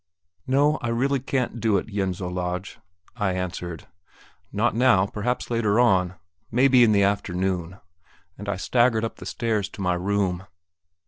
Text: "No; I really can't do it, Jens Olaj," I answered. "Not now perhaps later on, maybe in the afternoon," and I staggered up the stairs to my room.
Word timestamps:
"No; 0.47 0.79
I 0.81 0.87
really 0.87 1.19
can't 1.19 1.59
do 1.59 1.77
it, 1.77 1.85
Jens 1.85 2.21
Olaj," 2.21 2.77
I 3.15 3.33
answered. 3.33 3.85
"Not 4.51 4.73
now 4.75 5.05
perhaps 5.05 5.51
later 5.51 5.79
on, 5.79 6.15
maybe 6.49 6.83
in 6.83 6.91
the 6.91 7.03
afternoon," 7.03 7.77
and 8.35 8.49
I 8.49 8.55
staggered 8.55 9.05
up 9.05 9.17
the 9.17 9.27
stairs 9.27 9.69
to 9.69 9.81
my 9.81 9.93
room. 9.93 10.47